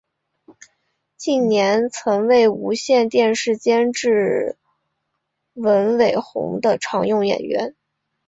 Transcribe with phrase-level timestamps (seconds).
[1.15, 4.57] 近年曾为无线电视监制
[5.53, 7.75] 文伟鸿的常用演员。